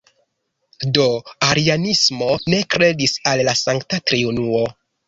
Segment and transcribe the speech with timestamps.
[0.95, 1.05] Do
[1.49, 4.69] arianismo ne kredis al la Sankta Triunuo.